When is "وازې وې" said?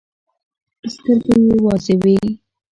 1.65-2.17